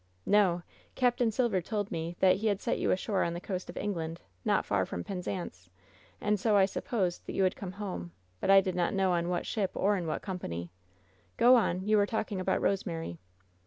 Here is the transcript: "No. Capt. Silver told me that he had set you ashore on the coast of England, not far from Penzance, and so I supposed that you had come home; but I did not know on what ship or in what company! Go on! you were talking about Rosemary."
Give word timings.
"No. 0.25 0.63
Capt. 0.95 1.21
Silver 1.31 1.61
told 1.61 1.91
me 1.91 2.15
that 2.21 2.37
he 2.37 2.47
had 2.47 2.59
set 2.59 2.79
you 2.79 2.89
ashore 2.89 3.21
on 3.21 3.35
the 3.35 3.39
coast 3.39 3.69
of 3.69 3.77
England, 3.77 4.19
not 4.43 4.65
far 4.65 4.83
from 4.83 5.03
Penzance, 5.03 5.69
and 6.19 6.39
so 6.39 6.57
I 6.57 6.65
supposed 6.65 7.27
that 7.27 7.33
you 7.33 7.43
had 7.43 7.55
come 7.55 7.73
home; 7.73 8.11
but 8.39 8.49
I 8.49 8.61
did 8.61 8.73
not 8.73 8.95
know 8.95 9.11
on 9.11 9.29
what 9.29 9.45
ship 9.45 9.69
or 9.75 9.95
in 9.95 10.07
what 10.07 10.23
company! 10.23 10.71
Go 11.37 11.55
on! 11.55 11.83
you 11.87 11.97
were 11.97 12.07
talking 12.07 12.39
about 12.41 12.63
Rosemary." 12.63 13.19